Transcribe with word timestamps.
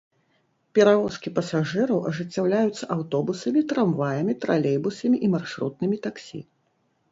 Перавозкі 0.77 1.33
пасажыраў 1.37 1.99
ажыццяўляюцца 2.13 2.83
аўтобусамі, 2.97 3.65
трамваямі, 3.75 4.33
тралейбусамі 4.47 5.17
і 5.29 5.33
маршрутнымі 5.37 5.97
таксі. 6.11 6.39